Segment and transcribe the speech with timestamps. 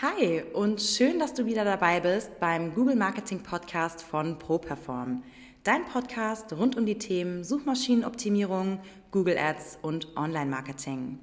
[0.00, 5.24] Hi und schön, dass du wieder dabei bist beim Google Marketing Podcast von ProPerform.
[5.64, 8.78] Dein Podcast rund um die Themen Suchmaschinenoptimierung,
[9.10, 11.18] Google Ads und Online-Marketing.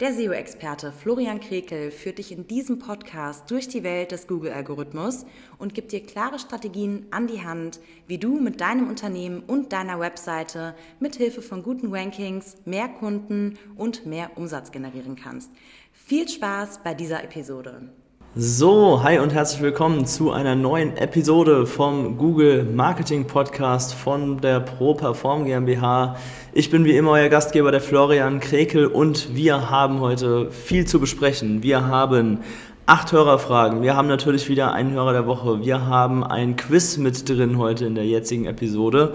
[0.00, 5.24] Der SEO-Experte Florian Krekel führt dich in diesem Podcast durch die Welt des Google-Algorithmus
[5.58, 7.78] und gibt dir klare Strategien an die Hand,
[8.08, 13.60] wie du mit deinem Unternehmen und deiner Webseite mit Hilfe von guten Rankings mehr Kunden
[13.76, 15.52] und mehr Umsatz generieren kannst.
[15.92, 17.92] Viel Spaß bei dieser Episode.
[18.36, 24.60] So, hi und herzlich willkommen zu einer neuen Episode vom Google Marketing Podcast von der
[24.60, 26.14] Pro Perform GmbH.
[26.52, 31.00] Ich bin wie immer euer Gastgeber, der Florian Krekel, und wir haben heute viel zu
[31.00, 31.62] besprechen.
[31.62, 32.40] Wir haben
[32.84, 33.82] acht Hörerfragen.
[33.82, 35.64] Wir haben natürlich wieder einen Hörer der Woche.
[35.64, 39.14] Wir haben ein Quiz mit drin heute in der jetzigen Episode.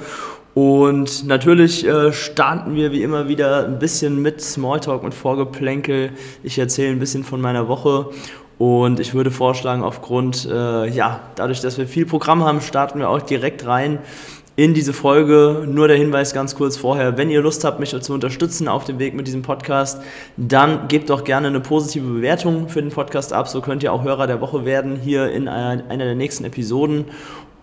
[0.56, 6.12] Und natürlich äh, starten wir wie immer wieder ein bisschen mit Smalltalk und Vorgeplänkel.
[6.44, 8.10] Ich erzähle ein bisschen von meiner Woche
[8.58, 13.10] und ich würde vorschlagen, aufgrund, äh, ja, dadurch, dass wir viel Programm haben, starten wir
[13.10, 14.00] auch direkt rein
[14.56, 15.66] in diese Folge.
[15.68, 19.00] Nur der Hinweis ganz kurz vorher, wenn ihr Lust habt, mich zu unterstützen auf dem
[19.00, 20.02] Weg mit diesem Podcast,
[20.38, 23.48] dann gebt doch gerne eine positive Bewertung für den Podcast ab.
[23.48, 27.06] So könnt ihr auch Hörer der Woche werden hier in einer der nächsten Episoden.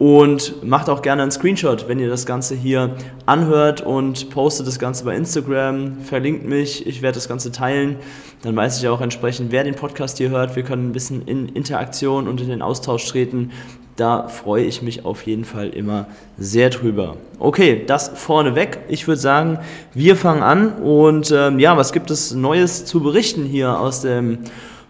[0.00, 4.78] Und macht auch gerne einen Screenshot, wenn ihr das Ganze hier anhört und postet das
[4.78, 7.96] Ganze bei Instagram, verlinkt mich, ich werde das Ganze teilen.
[8.40, 10.56] Dann weiß ich auch entsprechend, wer den Podcast hier hört.
[10.56, 13.50] Wir können ein bisschen in Interaktion und in den Austausch treten.
[13.96, 16.06] Da freue ich mich auf jeden Fall immer
[16.38, 17.18] sehr drüber.
[17.38, 18.78] Okay, das vorneweg.
[18.88, 19.58] Ich würde sagen,
[19.92, 20.76] wir fangen an.
[20.76, 24.38] Und ähm, ja, was gibt es Neues zu berichten hier aus dem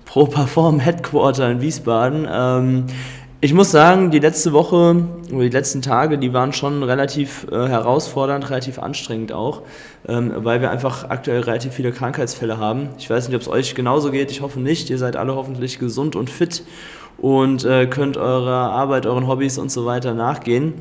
[0.04, 2.28] Pro Perform Headquarter in Wiesbaden?
[2.30, 2.84] Ähm,
[3.42, 5.02] ich muss sagen, die letzte Woche
[5.32, 9.62] oder die letzten Tage, die waren schon relativ äh, herausfordernd, relativ anstrengend auch,
[10.06, 12.90] ähm, weil wir einfach aktuell relativ viele Krankheitsfälle haben.
[12.98, 14.90] Ich weiß nicht, ob es euch genauso geht, ich hoffe nicht.
[14.90, 16.64] Ihr seid alle hoffentlich gesund und fit
[17.16, 20.74] und äh, könnt eurer Arbeit, euren Hobbys und so weiter nachgehen.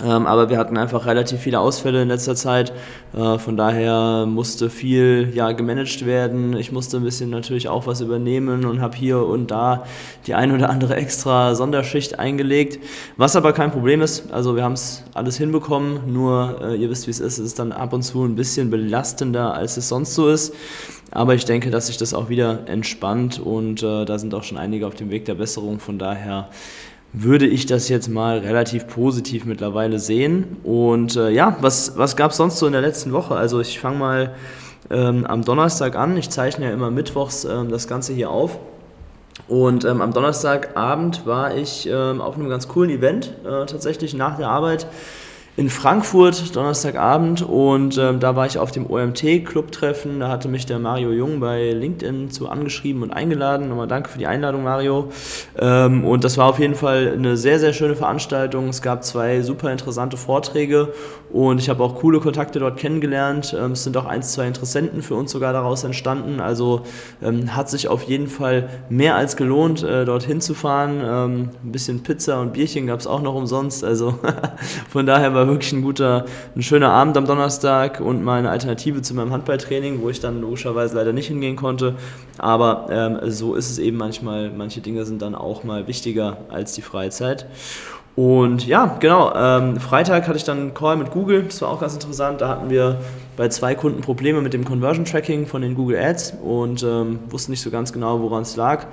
[0.00, 2.72] Ähm, aber wir hatten einfach relativ viele Ausfälle in letzter Zeit.
[3.14, 6.56] Äh, von daher musste viel ja, gemanagt werden.
[6.56, 9.84] Ich musste ein bisschen natürlich auch was übernehmen und habe hier und da
[10.26, 12.82] die ein oder andere extra Sonderschicht eingelegt.
[13.18, 14.32] Was aber kein Problem ist.
[14.32, 16.10] Also wir haben es alles hinbekommen.
[16.10, 17.38] Nur äh, ihr wisst, wie es ist.
[17.38, 20.54] Es ist dann ab und zu ein bisschen belastender, als es sonst so ist.
[21.10, 24.56] Aber ich denke, dass sich das auch wieder entspannt und äh, da sind auch schon
[24.56, 25.78] einige auf dem Weg der Besserung.
[25.78, 26.48] Von daher
[27.12, 30.56] würde ich das jetzt mal relativ positiv mittlerweile sehen.
[30.64, 33.34] Und äh, ja, was, was gab es sonst so in der letzten Woche?
[33.34, 34.34] Also ich fange mal
[34.90, 36.16] ähm, am Donnerstag an.
[36.16, 38.58] Ich zeichne ja immer mittwochs ähm, das Ganze hier auf.
[39.48, 44.36] Und ähm, am Donnerstagabend war ich ähm, auf einem ganz coolen Event, äh, tatsächlich nach
[44.38, 44.86] der Arbeit
[45.54, 50.20] in Frankfurt, Donnerstagabend, und ähm, da war ich auf dem OMT-Club-Treffen.
[50.20, 53.68] Da hatte mich der Mario Jung bei LinkedIn zu angeschrieben und eingeladen.
[53.68, 55.10] Nochmal danke für die Einladung, Mario.
[55.58, 58.68] Ähm, und das war auf jeden Fall eine sehr, sehr schöne Veranstaltung.
[58.68, 60.94] Es gab zwei super interessante Vorträge
[61.30, 63.54] und ich habe auch coole Kontakte dort kennengelernt.
[63.58, 66.40] Ähm, es sind auch ein, zwei Interessenten für uns sogar daraus entstanden.
[66.40, 66.80] Also
[67.22, 71.02] ähm, hat sich auf jeden Fall mehr als gelohnt, äh, dorthin zu fahren.
[71.04, 73.84] Ähm, ein bisschen Pizza und Bierchen gab es auch noch umsonst.
[73.84, 74.18] Also
[74.88, 78.50] von daher war war wirklich ein guter, ein schöner Abend am Donnerstag und mal eine
[78.50, 81.96] Alternative zu meinem Handballtraining, wo ich dann logischerweise leider nicht hingehen konnte.
[82.38, 84.50] Aber ähm, so ist es eben manchmal.
[84.50, 87.46] Manche Dinge sind dann auch mal wichtiger als die Freizeit.
[88.14, 91.80] Und ja, genau, ähm, Freitag hatte ich dann einen Call mit Google, das war auch
[91.80, 92.42] ganz interessant.
[92.42, 92.98] Da hatten wir
[93.38, 97.52] bei zwei Kunden Probleme mit dem Conversion Tracking von den Google Ads und ähm, wussten
[97.52, 98.86] nicht so ganz genau, woran es lag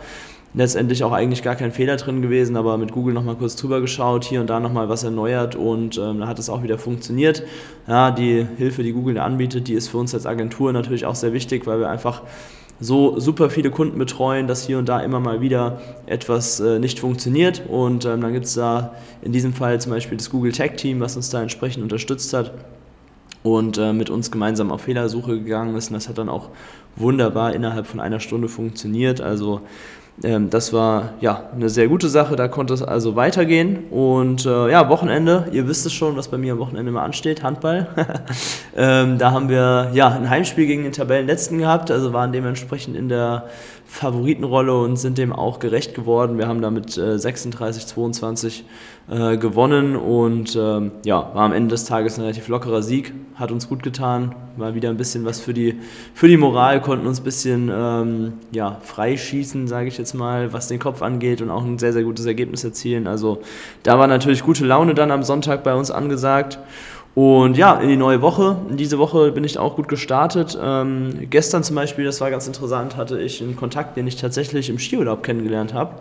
[0.54, 4.24] letztendlich auch eigentlich gar kein Fehler drin gewesen, aber mit Google nochmal kurz drüber geschaut,
[4.24, 7.44] hier und da nochmal was erneuert und ähm, da hat es auch wieder funktioniert.
[7.88, 11.34] Ja, die Hilfe, die Google anbietet, die ist für uns als Agentur natürlich auch sehr
[11.34, 12.24] wichtig, weil wir einfach
[12.80, 17.00] so super viele Kunden betreuen, dass hier und da immer mal wieder etwas äh, nicht
[17.00, 20.78] funktioniert und ähm, dann gibt es da in diesem Fall zum Beispiel das Google Tech
[20.78, 22.54] Team, was uns da entsprechend unterstützt hat
[23.44, 26.50] und äh, mit uns gemeinsam auf Fehlersuche gegangen ist und das hat dann auch
[26.96, 29.22] wunderbar innerhalb von einer Stunde funktioniert.
[29.22, 29.62] Also
[30.24, 33.86] ähm, das war ja eine sehr gute Sache, da konnte es also weitergehen.
[33.92, 37.44] Und äh, ja, Wochenende, ihr wisst es schon, was bei mir am Wochenende immer ansteht,
[37.44, 37.88] Handball.
[38.76, 43.10] ähm, da haben wir ja ein Heimspiel gegen den Tabellenletzten gehabt, also waren dementsprechend in
[43.10, 43.46] der
[43.90, 46.38] Favoritenrolle und sind dem auch gerecht geworden.
[46.38, 48.64] Wir haben damit äh, 36, 22
[49.10, 53.52] äh, gewonnen und ähm, ja, war am Ende des Tages ein relativ lockerer Sieg, hat
[53.52, 55.80] uns gut getan, war wieder ein bisschen was für die,
[56.14, 60.68] für die Moral, konnten uns ein bisschen ähm, ja, freischießen, sage ich jetzt mal, was
[60.68, 63.08] den Kopf angeht und auch ein sehr, sehr gutes Ergebnis erzielen.
[63.08, 63.42] Also
[63.82, 66.60] da war natürlich gute Laune dann am Sonntag bei uns angesagt.
[67.20, 68.56] Und ja, in die neue Woche.
[68.70, 70.58] Diese Woche bin ich auch gut gestartet.
[70.64, 74.70] Ähm, gestern zum Beispiel, das war ganz interessant, hatte ich einen Kontakt, den ich tatsächlich
[74.70, 75.96] im Skiurlaub kennengelernt habe.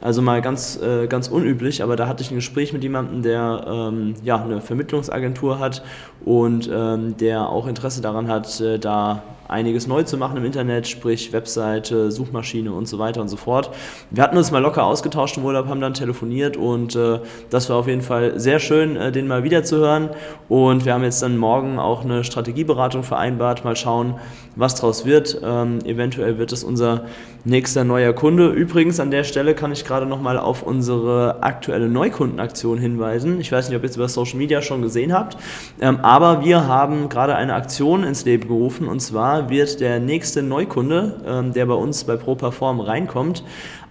[0.00, 3.64] Also mal ganz, äh, ganz unüblich, aber da hatte ich ein Gespräch mit jemandem, der
[3.68, 5.84] ähm, ja, eine Vermittlungsagentur hat
[6.24, 10.88] und ähm, der auch Interesse daran hat, äh, da einiges neu zu machen im Internet,
[10.88, 13.70] sprich Webseite, Suchmaschine und so weiter und so fort.
[14.10, 17.76] Wir hatten uns mal locker ausgetauscht im Urlaub, haben dann telefoniert und äh, das war
[17.76, 20.10] auf jeden Fall sehr schön, äh, den mal wieder zu hören.
[20.48, 24.14] Und wir haben jetzt dann morgen auch eine Strategieberatung vereinbart, mal schauen,
[24.56, 25.40] was daraus wird.
[25.44, 27.04] Ähm, eventuell wird es unser
[27.44, 28.48] nächster neuer Kunde.
[28.48, 33.40] Übrigens an der Stelle kann ich gerade nochmal auf unsere aktuelle Neukundenaktion hinweisen.
[33.40, 35.36] Ich weiß nicht, ob ihr es über Social Media schon gesehen habt,
[35.80, 40.42] ähm, aber wir haben gerade eine Aktion ins Leben gerufen und zwar wird der nächste
[40.42, 43.44] Neukunde, ähm, der bei uns bei ProPerform reinkommt,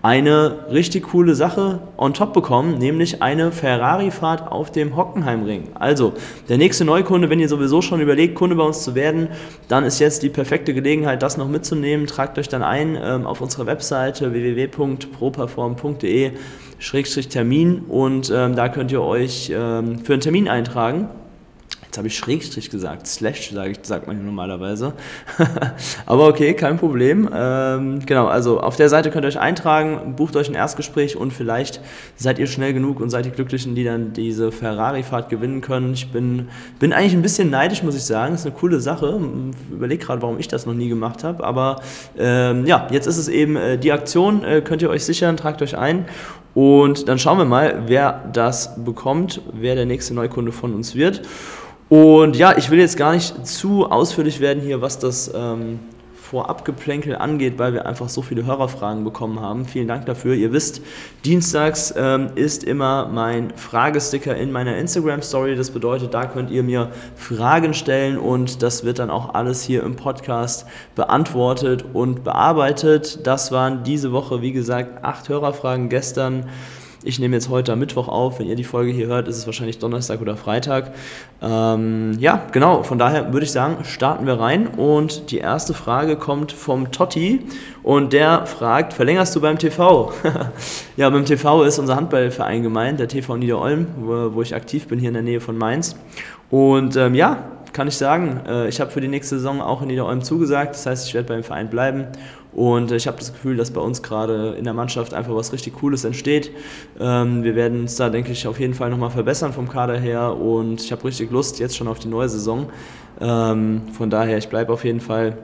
[0.03, 5.69] eine richtig coole Sache on top bekommen, nämlich eine Ferrari-Fahrt auf dem Hockenheimring.
[5.75, 6.11] Also,
[6.49, 9.29] der nächste Neukunde, wenn ihr sowieso schon überlegt, Kunde bei uns zu werden,
[9.69, 12.05] dann ist jetzt die perfekte Gelegenheit, das noch mitzunehmen.
[12.05, 16.31] Tragt euch dann ein ähm, auf unsere Webseite www.properform.de
[17.29, 21.07] Termin und ähm, da könnt ihr euch ähm, für einen Termin eintragen.
[21.93, 24.93] Jetzt habe ich Schrägstrich gesagt, Slash sage ich, sagt man hier normalerweise.
[26.07, 27.29] Aber okay, kein Problem.
[27.31, 31.33] Ähm, genau, also auf der Seite könnt ihr euch eintragen, bucht euch ein Erstgespräch und
[31.33, 31.81] vielleicht
[32.15, 35.93] seid ihr schnell genug und seid die Glücklichen, die dann diese Ferrari-Fahrt gewinnen können.
[35.93, 36.47] Ich bin,
[36.79, 38.33] bin eigentlich ein bisschen neidisch, muss ich sagen.
[38.33, 39.19] Ist eine coole Sache.
[39.71, 41.43] Überlege gerade, warum ich das noch nie gemacht habe.
[41.43, 41.79] Aber
[42.17, 45.61] ähm, ja, jetzt ist es eben äh, die Aktion, äh, könnt ihr euch sichern, tragt
[45.61, 46.07] euch ein
[46.55, 51.21] und dann schauen wir mal, wer das bekommt, wer der nächste Neukunde von uns wird.
[51.89, 55.79] Und ja, ich will jetzt gar nicht zu ausführlich werden hier, was das ähm,
[56.33, 59.65] Vorabgeplänkel angeht, weil wir einfach so viele Hörerfragen bekommen haben.
[59.65, 60.33] Vielen Dank dafür.
[60.33, 60.81] Ihr wisst,
[61.23, 65.55] dienstags ähm, ist immer mein Fragesticker in meiner Instagram-Story.
[65.55, 69.83] Das bedeutet, da könnt ihr mir Fragen stellen und das wird dann auch alles hier
[69.83, 70.65] im Podcast
[70.95, 73.27] beantwortet und bearbeitet.
[73.27, 76.49] Das waren diese Woche, wie gesagt, acht Hörerfragen gestern.
[77.05, 78.39] Ich nehme jetzt heute am Mittwoch auf.
[78.39, 80.93] Wenn ihr die Folge hier hört, ist es wahrscheinlich Donnerstag oder Freitag.
[81.41, 82.83] Ähm, ja, genau.
[82.83, 84.67] Von daher würde ich sagen, starten wir rein.
[84.67, 87.41] Und die erste Frage kommt vom Totti.
[87.83, 90.13] Und der fragt, verlängerst du beim TV?
[90.97, 94.97] ja, beim TV ist unser Handballverein gemeint, der TV Niederolm, wo, wo ich aktiv bin
[94.97, 95.97] hier in der Nähe von Mainz.
[96.49, 99.89] Und ähm, ja, kann ich sagen, äh, ich habe für die nächste Saison auch in
[99.89, 100.75] Niederolm zugesagt.
[100.75, 102.07] Das heißt, ich werde beim Verein bleiben
[102.55, 105.73] und ich habe das Gefühl, dass bei uns gerade in der Mannschaft einfach was richtig
[105.73, 106.51] Cooles entsteht.
[106.99, 110.35] Ähm, wir werden uns da, denke ich, auf jeden Fall nochmal verbessern vom Kader her.
[110.35, 112.67] Und ich habe richtig Lust jetzt schon auf die neue Saison.
[113.19, 115.37] Ähm, von daher, ich bleibe auf jeden Fall.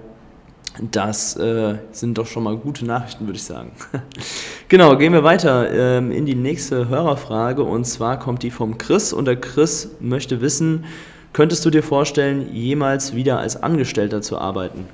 [0.91, 3.71] Das äh, sind doch schon mal gute Nachrichten, würde ich sagen.
[4.67, 7.63] genau, gehen wir weiter ähm, in die nächste Hörerfrage.
[7.63, 9.13] Und zwar kommt die vom Chris.
[9.13, 10.85] Und der Chris möchte wissen,
[11.33, 14.85] könntest du dir vorstellen, jemals wieder als Angestellter zu arbeiten?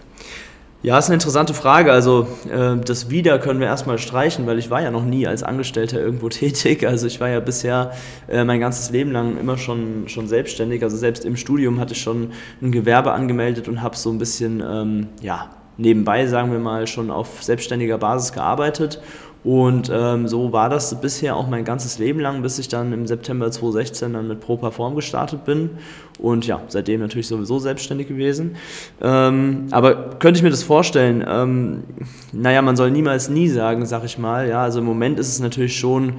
[0.85, 1.91] Ja, ist eine interessante Frage.
[1.91, 5.41] Also äh, das Wieder können wir erstmal streichen, weil ich war ja noch nie als
[5.41, 6.85] Angestellter irgendwo tätig.
[6.85, 7.93] Also ich war ja bisher
[8.27, 10.83] äh, mein ganzes Leben lang immer schon, schon selbstständig.
[10.83, 14.61] Also selbst im Studium hatte ich schon ein Gewerbe angemeldet und habe so ein bisschen,
[14.63, 19.01] ähm, ja, nebenbei, sagen wir mal, schon auf selbstständiger Basis gearbeitet
[19.45, 23.05] und ähm, so war das bisher auch mein ganzes Leben lang, bis ich dann im
[23.05, 25.69] September 2016 dann mit Pro Perform gestartet bin.
[26.17, 28.55] Und ja, seitdem natürlich sowieso selbstständig gewesen.
[29.03, 31.23] Ähm, aber könnte ich mir das vorstellen?
[31.27, 31.83] Ähm,
[32.31, 34.49] naja, man soll niemals nie sagen, sag ich mal.
[34.49, 36.13] Ja, also im Moment ist es natürlich schon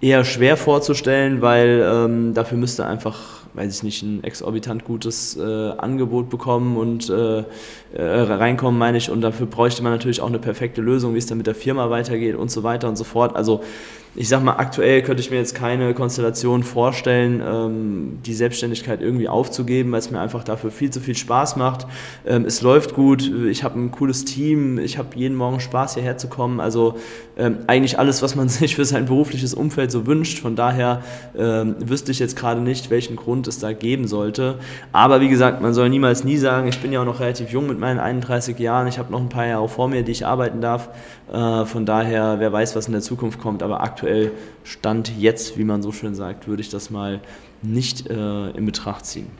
[0.00, 5.70] eher schwer vorzustellen, weil ähm, dafür müsste einfach weiß ich nicht, ein exorbitant gutes äh,
[5.70, 7.44] Angebot bekommen und äh,
[7.92, 9.10] äh, reinkommen, meine ich.
[9.10, 11.90] Und dafür bräuchte man natürlich auch eine perfekte Lösung, wie es dann mit der Firma
[11.90, 13.34] weitergeht und so weiter und so fort.
[13.34, 13.62] Also
[14.14, 19.28] ich sag mal, aktuell könnte ich mir jetzt keine Konstellation vorstellen, ähm, die Selbstständigkeit irgendwie
[19.28, 21.86] aufzugeben, weil es mir einfach dafür viel zu viel Spaß macht.
[22.26, 26.18] Ähm, es läuft gut, ich habe ein cooles Team, ich habe jeden Morgen Spaß hierher
[26.18, 26.58] zu kommen.
[26.58, 26.96] Also
[27.36, 30.38] ähm, eigentlich alles, was man sich für sein berufliches Umfeld so wünscht.
[30.40, 31.02] Von daher
[31.34, 34.56] wüsste ich jetzt gerade nicht, welchen Grund es da geben sollte.
[34.92, 37.68] Aber wie gesagt, man soll niemals nie sagen, ich bin ja auch noch relativ jung
[37.68, 40.60] mit meinen 31 Jahren, ich habe noch ein paar Jahre vor mir, die ich arbeiten
[40.60, 40.88] darf.
[41.32, 44.32] Äh, von daher, wer weiß, was in der Zukunft kommt, aber aktuell
[44.64, 47.20] Stand jetzt, wie man so schön sagt, würde ich das mal
[47.62, 49.30] nicht äh, in Betracht ziehen.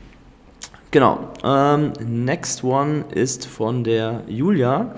[0.90, 4.94] Genau, ähm, next one ist von der Julia.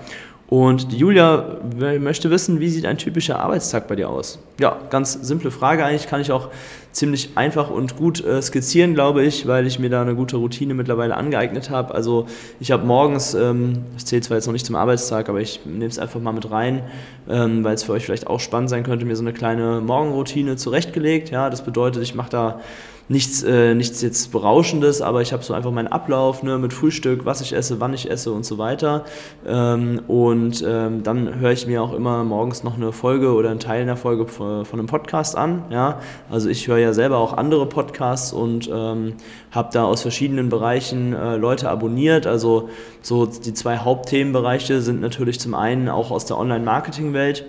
[0.51, 1.59] Und die Julia
[2.01, 4.37] möchte wissen, wie sieht ein typischer Arbeitstag bei dir aus?
[4.59, 6.49] Ja, ganz simple Frage eigentlich, kann ich auch
[6.91, 10.73] ziemlich einfach und gut äh, skizzieren, glaube ich, weil ich mir da eine gute Routine
[10.73, 11.95] mittlerweile angeeignet habe.
[11.95, 12.25] Also
[12.59, 15.85] ich habe morgens, ähm, das zählt zwar jetzt noch nicht zum Arbeitstag, aber ich nehme
[15.85, 16.83] es einfach mal mit rein,
[17.29, 20.57] ähm, weil es für euch vielleicht auch spannend sein könnte, mir so eine kleine Morgenroutine
[20.57, 21.29] zurechtgelegt.
[21.29, 22.59] Ja, das bedeutet, ich mache da
[23.11, 27.25] nichts, äh, nichts jetzt Berauschendes, aber ich habe so einfach meinen Ablauf ne, mit Frühstück,
[27.25, 29.03] was ich esse, wann ich esse und so weiter.
[29.45, 33.59] Ähm, und ähm, dann höre ich mir auch immer morgens noch eine Folge oder einen
[33.59, 35.65] Teil einer Folge von, einem Podcast an.
[35.69, 35.99] Ja?
[36.29, 39.15] Also ich höre ja selber auch andere Podcasts und ähm,
[39.51, 42.25] habe da aus verschiedenen Bereichen äh, Leute abonniert.
[42.27, 42.69] Also
[43.01, 47.43] so die zwei Hauptthemenbereiche sind natürlich zum einen auch aus der Online-Marketing-Welt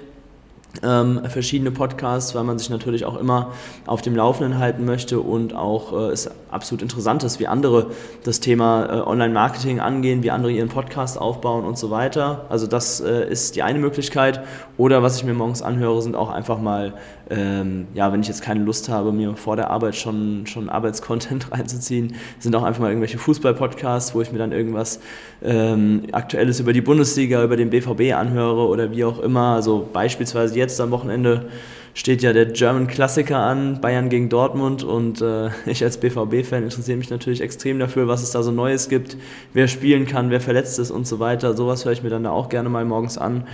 [0.83, 3.53] ähm, verschiedene Podcasts, weil man sich natürlich auch immer
[3.87, 7.91] auf dem Laufenden halten möchte und auch äh, es absolut interessant ist, wie andere
[8.25, 12.47] das Thema äh, Online-Marketing angehen, wie andere ihren Podcast aufbauen und so weiter.
[12.49, 14.43] Also das äh, ist die eine Möglichkeit.
[14.79, 16.95] Oder was ich mir morgens anhöre, sind auch einfach mal,
[17.31, 21.53] ähm, ja, wenn ich jetzt keine Lust habe, mir vor der Arbeit schon, schon Arbeitscontent
[21.53, 25.01] reinzuziehen, sind auch einfach mal irgendwelche Fußball-Podcasts, wo ich mir dann irgendwas
[25.43, 29.55] ähm, Aktuelles über die Bundesliga, über den BVB anhöre oder wie auch immer.
[29.55, 31.47] Also beispielsweise jetzt am Wochenende
[31.95, 36.97] steht ja der German Klassiker an, Bayern gegen Dortmund und äh, ich als BVB-Fan interessiere
[36.97, 39.17] mich natürlich extrem dafür, was es da so Neues gibt,
[39.53, 41.55] wer spielen kann, wer verletzt ist und so weiter.
[41.55, 43.45] Sowas höre ich mir dann da auch gerne mal morgens an.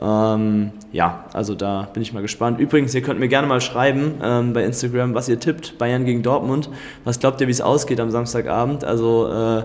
[0.00, 2.58] Ähm, ja, also da bin ich mal gespannt.
[2.58, 6.24] Übrigens, ihr könnt mir gerne mal schreiben ähm, bei Instagram, was ihr tippt, Bayern gegen
[6.24, 6.68] Dortmund.
[7.04, 8.82] Was glaubt ihr, wie es ausgeht am Samstagabend?
[8.82, 9.62] Also äh,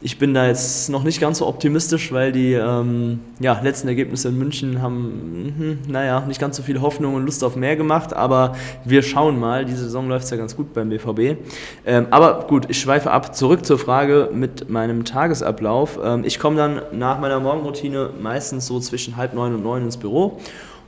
[0.00, 4.28] ich bin da jetzt noch nicht ganz so optimistisch, weil die ähm, ja, letzten Ergebnisse
[4.28, 8.12] in München haben, mh, naja, nicht ganz so viel Hoffnung und Lust auf mehr gemacht,
[8.14, 9.64] aber wir schauen mal.
[9.64, 11.38] Diese Saison läuft ja ganz gut beim BVB.
[11.86, 13.34] Ähm, aber gut, ich schweife ab.
[13.34, 15.98] Zurück zur Frage mit meinem Tagesablauf.
[16.02, 19.96] Ähm, ich komme dann nach meiner Morgenroutine meistens so zwischen halb neun und neun ins
[19.96, 20.38] Büro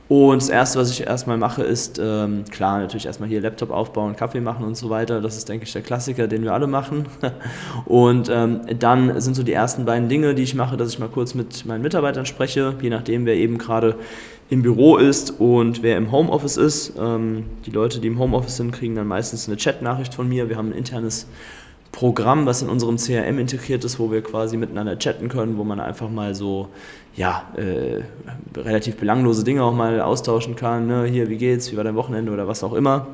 [0.09, 4.15] und das Erste, was ich erstmal mache, ist, ähm, klar, natürlich erstmal hier Laptop aufbauen,
[4.15, 5.21] Kaffee machen und so weiter.
[5.21, 7.05] Das ist, denke ich, der Klassiker, den wir alle machen.
[7.85, 11.09] und ähm, dann sind so die ersten beiden Dinge, die ich mache, dass ich mal
[11.09, 13.97] kurz mit meinen Mitarbeitern spreche, je nachdem, wer eben gerade
[14.49, 16.93] im Büro ist und wer im Homeoffice ist.
[16.99, 20.49] Ähm, die Leute, die im Homeoffice sind, kriegen dann meistens eine Chat-Nachricht von mir.
[20.49, 21.27] Wir haben ein internes
[21.91, 25.79] Programm, was in unserem CRM integriert ist, wo wir quasi miteinander chatten können, wo man
[25.79, 26.69] einfach mal so
[27.15, 28.03] ja, äh,
[28.57, 30.87] relativ belanglose Dinge auch mal austauschen kann.
[30.87, 31.05] Ne?
[31.05, 33.07] Hier, wie geht's, wie war dein Wochenende oder was auch immer,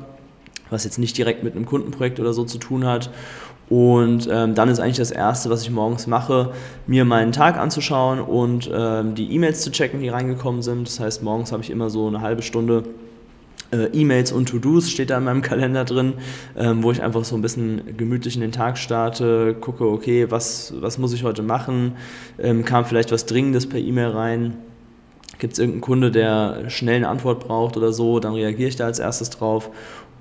[0.70, 3.10] was jetzt nicht direkt mit einem Kundenprojekt oder so zu tun hat.
[3.68, 6.52] Und ähm, dann ist eigentlich das Erste, was ich morgens mache,
[6.86, 10.86] mir meinen Tag anzuschauen und ähm, die E-Mails zu checken, die reingekommen sind.
[10.86, 12.84] Das heißt, morgens habe ich immer so eine halbe Stunde
[13.72, 16.14] äh, E-Mails und To-Dos steht da in meinem Kalender drin,
[16.56, 20.74] ähm, wo ich einfach so ein bisschen gemütlich in den Tag starte, gucke, okay, was,
[20.80, 21.92] was muss ich heute machen,
[22.38, 24.54] ähm, kam vielleicht was Dringendes per E-Mail rein,
[25.38, 28.86] gibt es irgendeinen Kunde, der schnell eine Antwort braucht oder so, dann reagiere ich da
[28.86, 29.70] als erstes drauf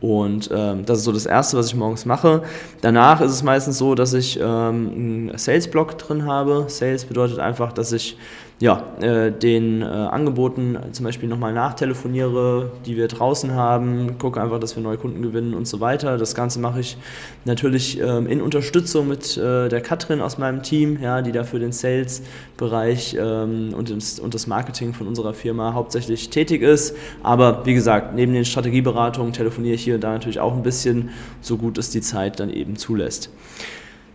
[0.01, 2.43] und ähm, das ist so das Erste, was ich morgens mache.
[2.81, 6.65] Danach ist es meistens so, dass ich ähm, einen Sales-Blog drin habe.
[6.67, 8.17] Sales bedeutet einfach, dass ich
[8.59, 14.59] ja, äh, den äh, Angeboten zum Beispiel nochmal nachtelefoniere, die wir draußen haben, gucke einfach,
[14.59, 16.17] dass wir neue Kunden gewinnen und so weiter.
[16.17, 16.97] Das Ganze mache ich
[17.43, 21.73] natürlich ähm, in Unterstützung mit äh, der Katrin aus meinem Team, ja, die dafür den
[21.73, 26.95] Sales-Bereich ähm, und, und das Marketing von unserer Firma hauptsächlich tätig ist.
[27.23, 31.09] Aber wie gesagt, neben den Strategieberatungen telefoniere ich hier und da natürlich auch ein bisschen,
[31.41, 33.29] so gut es die Zeit dann eben zulässt.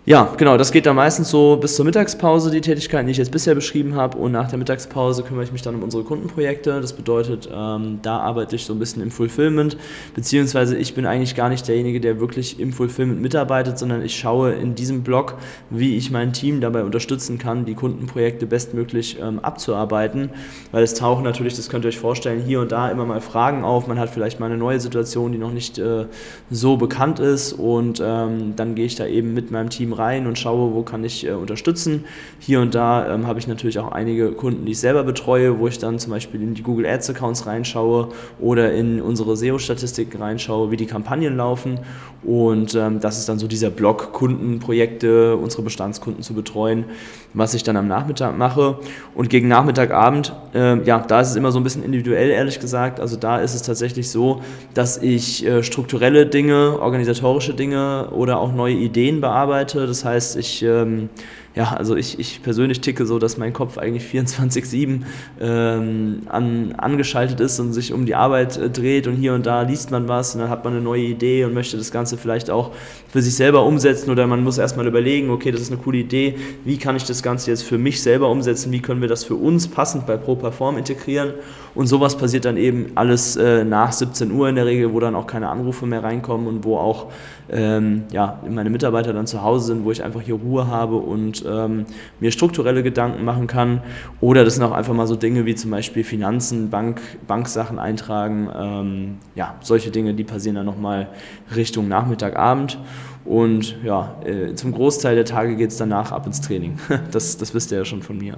[0.07, 3.30] Ja, genau, das geht dann meistens so bis zur Mittagspause, die Tätigkeiten, die ich jetzt
[3.30, 4.16] bisher beschrieben habe.
[4.16, 6.80] Und nach der Mittagspause kümmere ich mich dann um unsere Kundenprojekte.
[6.80, 9.76] Das bedeutet, ähm, da arbeite ich so ein bisschen im Fulfillment,
[10.14, 14.52] beziehungsweise ich bin eigentlich gar nicht derjenige, der wirklich im Fulfillment mitarbeitet, sondern ich schaue
[14.54, 15.35] in diesem Blog,
[15.69, 20.30] wie ich mein Team dabei unterstützen kann, die Kundenprojekte bestmöglich ähm, abzuarbeiten.
[20.73, 23.64] Weil es tauchen natürlich, das könnt ihr euch vorstellen, hier und da immer mal Fragen
[23.64, 23.87] auf.
[23.87, 26.07] Man hat vielleicht mal eine neue Situation, die noch nicht äh,
[26.50, 27.52] so bekannt ist.
[27.52, 31.04] Und ähm, dann gehe ich da eben mit meinem Team rein und schaue, wo kann
[31.04, 32.04] ich äh, unterstützen.
[32.38, 35.69] Hier und da ähm, habe ich natürlich auch einige Kunden, die ich selber betreue, wo
[35.69, 38.09] ich dann zum Beispiel in die Google Ads Accounts reinschaue
[38.40, 41.80] oder in unsere SEO-Statistiken reinschaue, wie die Kampagnen laufen.
[42.23, 46.85] Und ähm, das ist dann so dieser Block, Kundenprojekte, unsere Bestandskunden zu betreuen,
[47.34, 48.78] was ich dann am Nachmittag mache.
[49.14, 53.00] Und gegen Nachmittagabend, äh, ja, da ist es immer so ein bisschen individuell, ehrlich gesagt.
[53.00, 54.42] Also da ist es tatsächlich so,
[54.75, 59.87] dass ich äh, strukturelle Dinge, organisatorische Dinge oder auch neue Ideen bearbeite.
[59.87, 61.08] Das heißt, ich ähm,
[61.57, 65.00] ja, also ich, ich persönlich ticke so, dass mein Kopf eigentlich 24-7
[65.40, 69.62] ähm, an, angeschaltet ist und sich um die Arbeit äh, dreht und hier und da
[69.62, 72.50] liest man was und dann hat man eine neue Idee und möchte das Ganze vielleicht
[72.50, 72.71] auch
[73.09, 76.37] für sich selber umsetzen oder man muss erstmal überlegen, okay, das ist eine coole Idee,
[76.64, 79.35] wie kann ich das Ganze jetzt für mich selber umsetzen, wie können wir das für
[79.35, 81.33] uns passend bei ProPerform integrieren?
[81.75, 85.14] Und sowas passiert dann eben alles äh, nach 17 Uhr in der Regel, wo dann
[85.14, 87.07] auch keine Anrufe mehr reinkommen und wo auch
[87.49, 91.39] ähm, ja, meine Mitarbeiter dann zu Hause sind, wo ich einfach hier Ruhe habe und
[91.47, 91.87] ähm,
[92.20, 93.82] mir strukturelle Gedanken machen kann.
[94.20, 98.49] Oder das sind auch einfach mal so Dinge wie zum Beispiel Finanzen, Bank, Banksachen eintragen.
[98.56, 101.09] Ähm, ja, solche Dinge, die passieren dann nochmal
[101.54, 102.78] Richtung Nachmittag, Abend.
[103.25, 106.78] Und ja, äh, zum Großteil der Tage geht es danach ab ins Training.
[107.11, 108.37] Das, das wisst ihr ja schon von mir.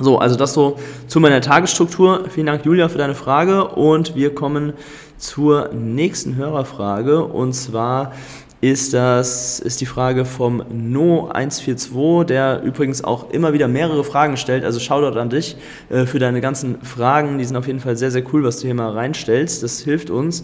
[0.00, 0.76] So, also das so
[1.08, 2.24] zu meiner Tagesstruktur.
[2.28, 3.68] Vielen Dank, Julia, für deine Frage.
[3.68, 4.74] Und wir kommen
[5.16, 7.24] zur nächsten Hörerfrage.
[7.24, 8.12] Und zwar
[8.60, 14.64] ist das ist die Frage vom No142, der übrigens auch immer wieder mehrere Fragen stellt.
[14.64, 15.56] Also schau dort an dich
[15.90, 17.38] äh, für deine ganzen Fragen.
[17.38, 19.62] Die sind auf jeden Fall sehr, sehr cool, was du hier mal reinstellst.
[19.62, 20.42] Das hilft uns.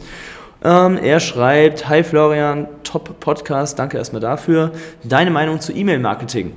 [0.63, 4.71] Ähm, er schreibt, Hi Florian, top Podcast, danke erstmal dafür.
[5.03, 6.53] Deine Meinung zu E-Mail-Marketing?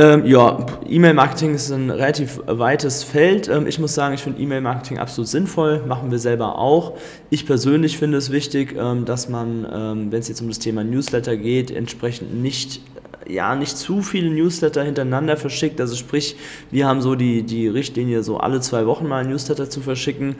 [0.00, 3.48] Ähm, ja, E-Mail-Marketing ist ein relativ weites Feld.
[3.48, 6.96] Ähm, ich muss sagen, ich finde E-Mail-Marketing absolut sinnvoll, machen wir selber auch.
[7.30, 10.84] Ich persönlich finde es wichtig, ähm, dass man, ähm, wenn es jetzt um das Thema
[10.84, 12.80] Newsletter geht, entsprechend nicht
[13.26, 15.80] ja, nicht zu viele Newsletter hintereinander verschickt.
[15.80, 16.36] Also sprich,
[16.70, 20.36] wir haben so die, die Richtlinie, so alle zwei Wochen mal Newsletter zu verschicken.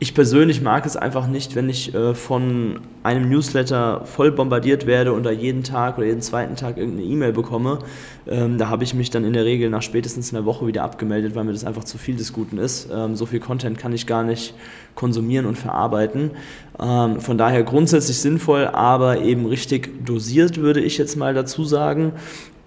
[0.00, 5.12] Ich persönlich mag es einfach nicht, wenn ich äh, von einem Newsletter voll bombardiert werde
[5.12, 7.80] und da jeden Tag oder jeden zweiten Tag irgendeine E-Mail bekomme.
[8.28, 11.34] Ähm, da habe ich mich dann in der Regel nach spätestens einer Woche wieder abgemeldet,
[11.34, 12.88] weil mir das einfach zu viel des Guten ist.
[12.92, 14.54] Ähm, so viel Content kann ich gar nicht
[14.94, 16.30] konsumieren und verarbeiten.
[16.78, 22.12] Ähm, von daher grundsätzlich sinnvoll, aber eben richtig dosiert, würde ich jetzt mal dazu sagen.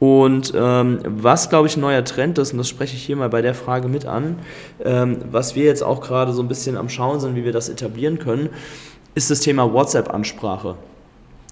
[0.02, 3.30] Und ähm, was, glaube ich, ein neuer Trend ist, und das spreche ich hier mal
[3.30, 4.40] bei der Frage mit an,
[4.84, 7.70] ähm, was wir jetzt auch gerade so ein bisschen am Schauen sind, wie wir das
[7.70, 8.50] etablieren können,
[9.14, 10.74] ist das Thema WhatsApp-Ansprache.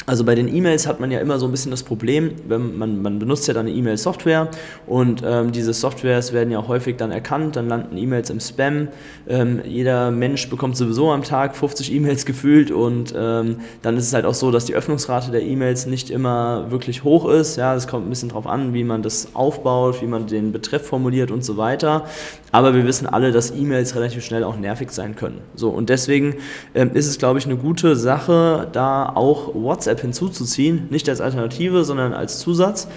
[0.09, 3.19] Also bei den E-Mails hat man ja immer so ein bisschen das Problem, man, man
[3.19, 4.47] benutzt ja dann eine E-Mail-Software
[4.87, 8.87] und ähm, diese Softwares werden ja häufig dann erkannt, dann landen E-Mails im Spam.
[9.27, 14.13] Ähm, jeder Mensch bekommt sowieso am Tag 50 E-Mails gefühlt und ähm, dann ist es
[14.15, 17.57] halt auch so, dass die Öffnungsrate der E-Mails nicht immer wirklich hoch ist.
[17.57, 20.87] Ja, es kommt ein bisschen drauf an, wie man das aufbaut, wie man den Betreff
[20.87, 22.05] formuliert und so weiter.
[22.51, 25.41] Aber wir wissen alle, dass E-Mails relativ schnell auch nervig sein können.
[25.55, 26.35] So und deswegen
[26.73, 31.83] ähm, ist es, glaube ich, eine gute Sache, da auch WhatsApp hinzuzuziehen, nicht als Alternative,
[31.83, 32.87] sondern als Zusatz.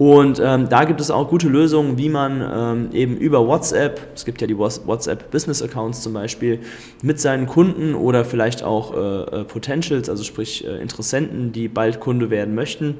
[0.00, 4.24] Und ähm, da gibt es auch gute Lösungen, wie man ähm, eben über WhatsApp, es
[4.24, 6.60] gibt ja die WhatsApp Business Accounts zum Beispiel,
[7.02, 12.00] mit seinen Kunden oder vielleicht auch äh, äh, Potentials, also sprich äh, Interessenten, die bald
[12.00, 12.96] Kunde werden möchten,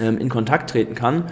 [0.00, 1.24] ähm, in Kontakt treten kann.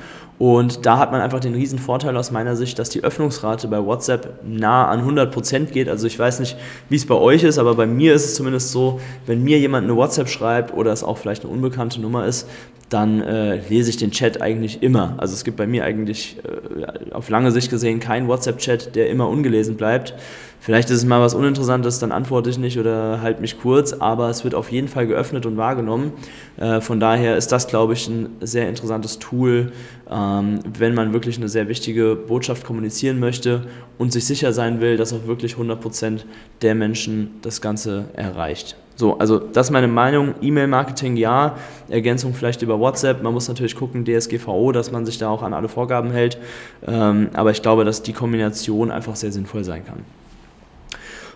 [0.42, 3.86] Und da hat man einfach den riesen Vorteil aus meiner Sicht, dass die Öffnungsrate bei
[3.86, 5.88] WhatsApp nah an 100% geht.
[5.88, 6.56] Also ich weiß nicht,
[6.88, 9.84] wie es bei euch ist, aber bei mir ist es zumindest so, wenn mir jemand
[9.84, 12.48] eine WhatsApp schreibt oder es auch vielleicht eine unbekannte Nummer ist,
[12.92, 15.14] dann äh, lese ich den Chat eigentlich immer.
[15.18, 19.28] Also es gibt bei mir eigentlich äh, auf lange Sicht gesehen keinen WhatsApp-Chat, der immer
[19.28, 20.14] ungelesen bleibt.
[20.60, 24.30] Vielleicht ist es mal was Uninteressantes, dann antworte ich nicht oder halte mich kurz, aber
[24.30, 26.12] es wird auf jeden Fall geöffnet und wahrgenommen.
[26.56, 29.72] Äh, von daher ist das, glaube ich, ein sehr interessantes Tool,
[30.08, 33.66] ähm, wenn man wirklich eine sehr wichtige Botschaft kommunizieren möchte
[33.98, 36.20] und sich sicher sein will, dass auch wirklich 100%
[36.60, 38.76] der Menschen das Ganze erreicht.
[38.94, 40.34] So, also das ist meine Meinung.
[40.40, 41.56] E-Mail-Marketing ja,
[41.88, 43.22] Ergänzung vielleicht über WhatsApp.
[43.22, 46.38] Man muss natürlich gucken, DSGVO, dass man sich da auch an alle Vorgaben hält.
[46.86, 50.00] Ähm, aber ich glaube, dass die Kombination einfach sehr sinnvoll sein kann.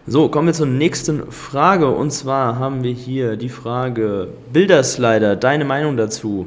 [0.07, 1.90] So, kommen wir zur nächsten Frage.
[1.90, 6.47] Und zwar haben wir hier die Frage Bilderslider, deine Meinung dazu?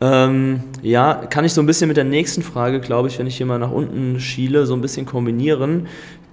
[0.00, 3.36] Ähm, ja, kann ich so ein bisschen mit der nächsten Frage, glaube ich, wenn ich
[3.36, 5.86] hier mal nach unten schiele, so ein bisschen kombinieren.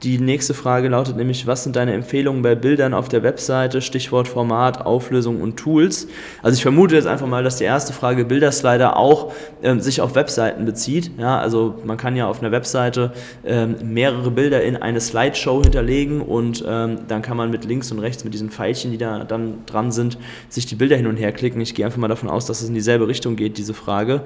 [0.04, 4.30] Die nächste Frage lautet nämlich, was sind deine Empfehlungen bei Bildern auf der Webseite, Stichwort
[4.30, 6.08] Format, Auflösung und Tools?
[6.42, 10.16] Also ich vermute jetzt einfach mal, dass die erste Frage Bilderslider auch ähm, sich auf
[10.16, 11.12] Webseiten bezieht.
[11.18, 13.12] Ja, also man kann ja auf einer Webseite
[13.46, 18.00] ähm, mehrere Bilder in eine Slideshow hinterlegen und ähm, dann kann man mit links und
[18.00, 21.34] rechts mit diesen Pfeilchen, die da dann dran sind, sich die Bilder hin und her
[21.34, 21.60] klicken.
[21.60, 24.22] Ich gehe einfach mal davon aus, dass es in dieselbe Richtung geht, diese Frage.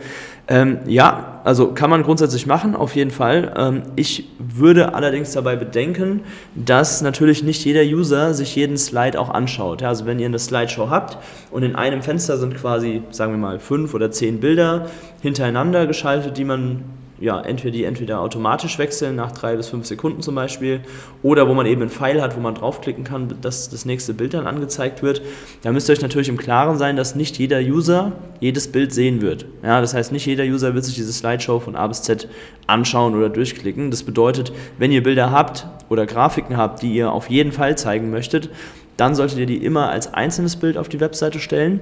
[0.48, 3.54] Ähm, ja, also kann man grundsätzlich machen, auf jeden Fall.
[3.58, 6.22] Ähm, ich würde allerdings dabei bedenken,
[6.56, 9.82] dass natürlich nicht jeder User sich jeden Slide auch anschaut.
[9.82, 11.18] Ja, also wenn ihr eine Slideshow habt
[11.52, 14.88] und in einem Fenster sind quasi, sagen wir mal, fünf oder zehn Bilder
[15.22, 16.84] hintereinander geschaltet, die man
[17.24, 20.82] ja, entweder die entweder automatisch wechseln nach drei bis fünf Sekunden zum Beispiel
[21.22, 24.34] oder wo man eben einen Pfeil hat, wo man draufklicken kann, dass das nächste Bild
[24.34, 25.22] dann angezeigt wird.
[25.62, 29.22] Da müsst ihr euch natürlich im Klaren sein, dass nicht jeder User jedes Bild sehen
[29.22, 29.46] wird.
[29.64, 32.28] Ja, das heißt, nicht jeder User wird sich diese Slideshow von A bis Z
[32.68, 33.90] anschauen oder durchklicken.
[33.90, 38.12] Das bedeutet, wenn ihr Bilder habt oder Grafiken habt, die ihr auf jeden Fall zeigen
[38.12, 38.50] möchtet,
[38.98, 41.80] dann solltet ihr die immer als einzelnes Bild auf die Webseite stellen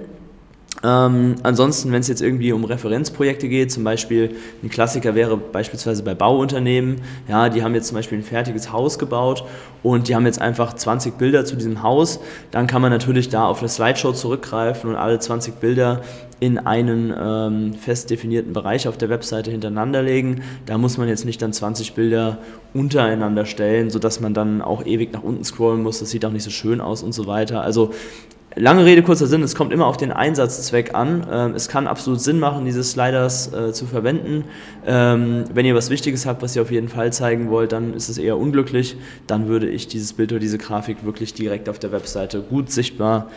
[0.83, 6.01] ähm, ansonsten, wenn es jetzt irgendwie um Referenzprojekte geht, zum Beispiel ein Klassiker wäre beispielsweise
[6.01, 9.43] bei Bauunternehmen, ja, die haben jetzt zum Beispiel ein fertiges Haus gebaut
[9.83, 13.45] und die haben jetzt einfach 20 Bilder zu diesem Haus, dann kann man natürlich da
[13.45, 16.01] auf eine Slideshow zurückgreifen und alle 20 Bilder
[16.39, 20.41] in einen ähm, fest definierten Bereich auf der Webseite hintereinander legen.
[20.65, 22.39] Da muss man jetzt nicht dann 20 Bilder
[22.73, 25.99] untereinander stellen, sodass man dann auch ewig nach unten scrollen muss.
[25.99, 27.61] Das sieht auch nicht so schön aus und so weiter.
[27.61, 27.91] Also
[28.55, 31.25] Lange Rede, kurzer Sinn, es kommt immer auf den Einsatzzweck an.
[31.31, 34.43] Ähm, es kann absolut Sinn machen, diese Sliders äh, zu verwenden.
[34.85, 38.09] Ähm, wenn ihr was Wichtiges habt, was ihr auf jeden Fall zeigen wollt, dann ist
[38.09, 38.97] es eher unglücklich.
[39.25, 43.29] Dann würde ich dieses Bild oder diese Grafik wirklich direkt auf der Webseite gut sichtbar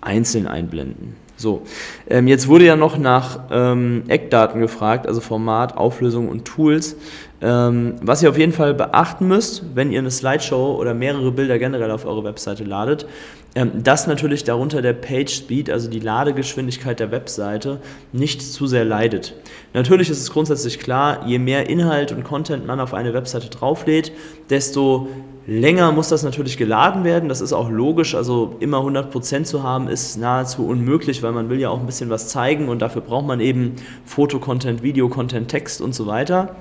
[0.00, 1.16] einzeln einblenden.
[1.36, 1.62] So,
[2.08, 6.96] ähm, jetzt wurde ja noch nach ähm, Eckdaten gefragt, also Format, Auflösung und Tools.
[7.40, 11.58] Ähm, was ihr auf jeden Fall beachten müsst, wenn ihr eine Slideshow oder mehrere Bilder
[11.58, 13.06] generell auf eure Webseite ladet,
[13.54, 17.80] ähm, dass natürlich darunter der Page Speed, also die Ladegeschwindigkeit der Webseite,
[18.12, 19.34] nicht zu sehr leidet.
[19.74, 24.12] Natürlich ist es grundsätzlich klar, je mehr Inhalt und Content man auf eine Webseite drauflädt,
[24.48, 25.08] desto
[25.46, 27.28] länger muss das natürlich geladen werden.
[27.28, 28.14] Das ist auch logisch.
[28.14, 32.10] Also immer 100% zu haben ist nahezu unmöglich, weil man will ja auch ein bisschen
[32.10, 33.74] was zeigen und dafür braucht man eben
[34.06, 36.54] Fotocontent, Videocontent, Text und so weiter.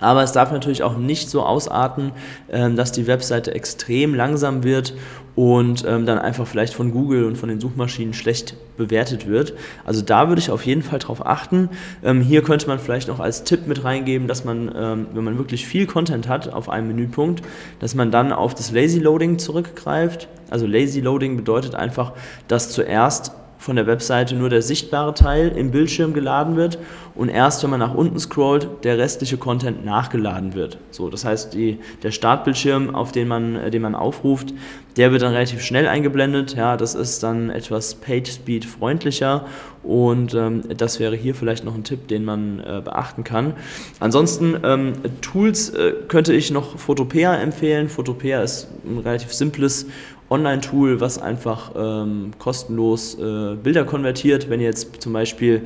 [0.00, 2.12] Aber es darf natürlich auch nicht so ausarten,
[2.50, 4.94] ähm, dass die Webseite extrem langsam wird
[5.36, 9.54] und ähm, dann einfach vielleicht von Google und von den Suchmaschinen schlecht bewertet wird.
[9.84, 11.70] Also da würde ich auf jeden Fall drauf achten.
[12.04, 14.68] Ähm, hier könnte man vielleicht noch als Tipp mit reingeben, dass man,
[15.14, 17.42] wenn man wirklich viel Content hat auf einem Menüpunkt,
[17.80, 20.28] dass man dann auf das Lazy Loading zurückgreift.
[20.50, 22.12] Also Lazy Loading bedeutet einfach,
[22.48, 23.32] dass zuerst
[23.64, 26.78] von der Webseite nur der sichtbare Teil im Bildschirm geladen wird
[27.14, 30.76] und erst wenn man nach unten scrollt, der restliche Content nachgeladen wird.
[30.90, 34.52] So, das heißt, die, der Startbildschirm, auf den man, äh, den man aufruft,
[34.98, 36.54] der wird dann relativ schnell eingeblendet.
[36.54, 39.46] Ja, das ist dann etwas PageSpeed freundlicher
[39.82, 43.54] und ähm, das wäre hier vielleicht noch ein Tipp, den man äh, beachten kann.
[43.98, 47.88] Ansonsten ähm, Tools äh, könnte ich noch Photopea empfehlen.
[47.88, 49.86] Photopea ist ein relativ simples
[50.34, 54.50] Online-Tool, was einfach ähm, kostenlos äh, Bilder konvertiert.
[54.50, 55.62] Wenn ihr jetzt zum Beispiel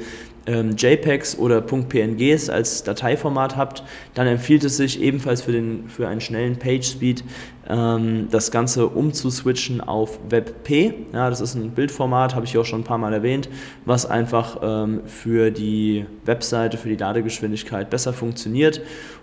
[0.46, 3.82] ähm, JPEGs oder .pngs als Dateiformat habt,
[4.14, 7.24] dann empfiehlt es sich ebenfalls für, den, für einen schnellen Page-Speed
[7.68, 10.94] ähm, das Ganze umzuswitchen auf WebP.
[11.12, 13.48] Ja, das ist ein Bildformat, habe ich auch schon ein paar Mal erwähnt,
[13.84, 18.80] was einfach ähm, für die Webseite, für die Ladegeschwindigkeit besser funktioniert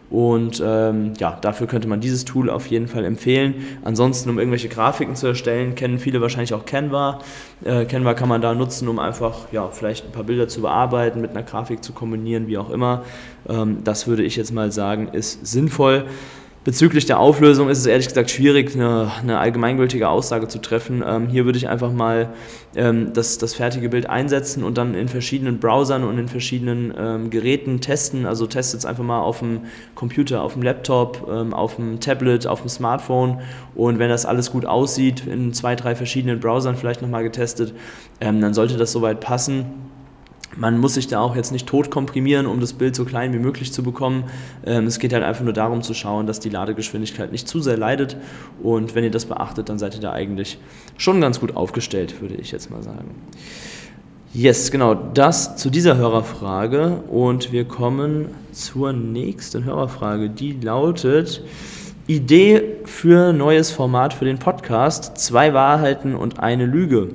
[0.09, 3.55] und ähm, ja, dafür könnte man dieses Tool auf jeden Fall empfehlen.
[3.83, 7.19] Ansonsten, um irgendwelche Grafiken zu erstellen, kennen viele wahrscheinlich auch Canva.
[7.63, 11.21] Äh, Canva kann man da nutzen, um einfach ja, vielleicht ein paar Bilder zu bearbeiten,
[11.21, 13.03] mit einer Grafik zu kombinieren, wie auch immer.
[13.49, 16.05] Ähm, das würde ich jetzt mal sagen, ist sinnvoll.
[16.65, 21.04] Bezüglich der Auflösung ist es ehrlich gesagt schwierig, eine, eine allgemeingültige Aussage zu treffen.
[21.06, 22.30] Ähm, hier würde ich einfach mal
[22.75, 27.30] ähm, das, das fertige Bild einsetzen und dann in verschiedenen Browsern und in verschiedenen ähm,
[27.30, 28.25] Geräten testen.
[28.25, 32.47] Also testet es einfach mal auf dem Computer, auf dem Laptop, ähm, auf dem Tablet,
[32.47, 33.41] auf dem Smartphone
[33.75, 37.75] und wenn das alles gut aussieht, in zwei, drei verschiedenen Browsern vielleicht nochmal getestet,
[38.21, 39.65] ähm, dann sollte das soweit passen
[40.57, 43.39] man muss sich da auch jetzt nicht tot komprimieren, um das Bild so klein wie
[43.39, 44.25] möglich zu bekommen.
[44.65, 47.77] Ähm, es geht halt einfach nur darum zu schauen, dass die Ladegeschwindigkeit nicht zu sehr
[47.77, 48.17] leidet.
[48.61, 50.57] Und wenn ihr das beachtet, dann seid ihr da eigentlich
[50.97, 53.11] schon ganz gut aufgestellt, würde ich jetzt mal sagen.
[54.33, 57.03] Yes, genau, das zu dieser Hörerfrage.
[57.09, 60.29] Und wir kommen zur nächsten Hörerfrage.
[60.29, 61.41] Die lautet,
[62.07, 67.09] Idee für neues Format für den Podcast, zwei Wahrheiten und eine Lüge.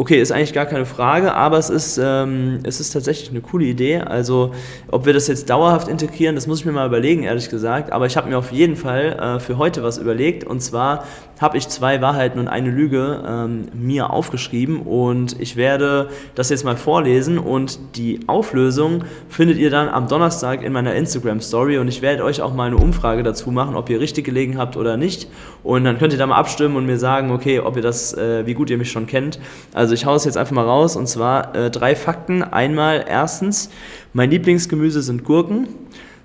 [0.00, 3.66] Okay, ist eigentlich gar keine Frage, aber es ist, ähm, es ist tatsächlich eine coole
[3.66, 3.98] Idee.
[3.98, 4.54] Also,
[4.90, 7.92] ob wir das jetzt dauerhaft integrieren, das muss ich mir mal überlegen, ehrlich gesagt.
[7.92, 10.42] Aber ich habe mir auf jeden Fall äh, für heute was überlegt.
[10.44, 11.04] Und zwar
[11.40, 14.82] habe ich zwei Wahrheiten und eine Lüge ähm, mir aufgeschrieben.
[14.82, 17.38] Und ich werde das jetzt mal vorlesen.
[17.38, 21.78] Und die Auflösung findet ihr dann am Donnerstag in meiner Instagram-Story.
[21.78, 24.76] Und ich werde euch auch mal eine Umfrage dazu machen, ob ihr richtig gelegen habt
[24.76, 25.28] oder nicht.
[25.62, 28.44] Und dann könnt ihr da mal abstimmen und mir sagen, okay, ob ihr das, äh,
[28.44, 29.40] wie gut ihr mich schon kennt.
[29.72, 32.42] Also ich haue es jetzt einfach mal raus und zwar äh, drei Fakten.
[32.42, 33.70] Einmal erstens,
[34.12, 35.68] mein Lieblingsgemüse sind Gurken.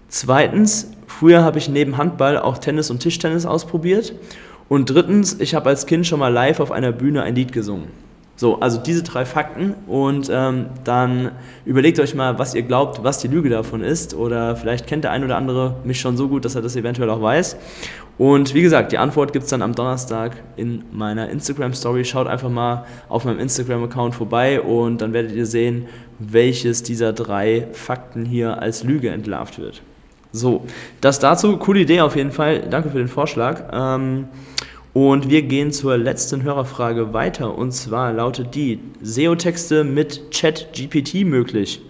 [0.09, 4.13] Zweitens, früher habe ich neben Handball auch Tennis und Tischtennis ausprobiert.
[4.67, 7.87] Und drittens, ich habe als Kind schon mal live auf einer Bühne ein Lied gesungen.
[8.37, 11.31] So, also diese drei Fakten und ähm, dann
[11.63, 15.11] überlegt euch mal, was ihr glaubt, was die Lüge davon ist oder vielleicht kennt der
[15.11, 17.55] ein oder andere mich schon so gut, dass er das eventuell auch weiß.
[18.17, 22.03] Und wie gesagt, die Antwort gibt es dann am Donnerstag in meiner Instagram-Story.
[22.03, 25.87] Schaut einfach mal auf meinem Instagram-Account vorbei und dann werdet ihr sehen,
[26.19, 29.81] welches dieser drei Fakten hier als Lüge entlarvt wird.
[30.35, 30.65] So,
[30.99, 32.63] das dazu, coole Idee auf jeden Fall.
[32.69, 33.63] Danke für den Vorschlag.
[33.71, 34.25] Ähm,
[34.93, 37.57] und wir gehen zur letzten Hörerfrage weiter.
[37.57, 41.81] Und zwar lautet die: SEO-Texte mit Chat-GPT möglich?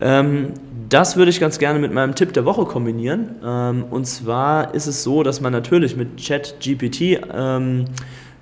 [0.00, 0.54] Ähm,
[0.88, 3.34] das würde ich ganz gerne mit meinem Tipp der Woche kombinieren.
[3.44, 7.84] Ähm, und zwar ist es so, dass man natürlich mit Chat-GPT ähm,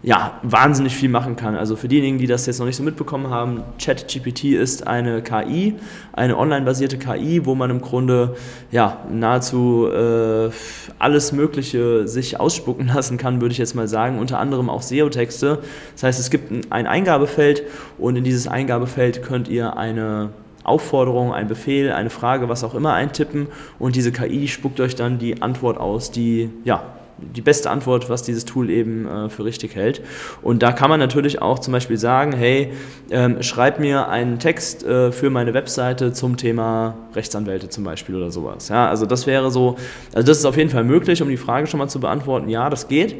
[0.02, 1.56] ja, wahnsinnig viel machen kann.
[1.56, 5.74] Also für diejenigen, die das jetzt noch nicht so mitbekommen haben, ChatGPT ist eine KI,
[6.12, 8.36] eine online-basierte KI, wo man im Grunde
[8.70, 10.50] ja, nahezu äh,
[10.98, 15.58] alles Mögliche sich ausspucken lassen kann, würde ich jetzt mal sagen, unter anderem auch SEO-Texte.
[15.94, 17.64] Das heißt, es gibt ein Eingabefeld
[17.98, 20.30] und in dieses Eingabefeld könnt ihr eine
[20.62, 23.46] Aufforderung, ein Befehl, eine Frage, was auch immer eintippen
[23.78, 28.22] und diese KI spuckt euch dann die Antwort aus, die ja, die beste Antwort, was
[28.22, 30.02] dieses Tool eben äh, für richtig hält.
[30.42, 32.72] Und da kann man natürlich auch zum Beispiel sagen, hey,
[33.10, 38.30] ähm, schreib mir einen Text äh, für meine Webseite zum Thema Rechtsanwälte zum Beispiel oder
[38.30, 38.68] sowas.
[38.68, 39.76] Ja, also das wäre so,
[40.12, 42.48] also das ist auf jeden Fall möglich, um die Frage schon mal zu beantworten.
[42.48, 43.16] Ja, das geht.